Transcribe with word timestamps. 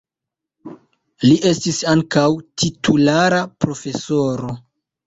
Li 1.27 1.35
estis 1.51 1.83
ankaŭ 1.93 2.25
titulara 2.65 3.47
profesoro. 3.67 4.57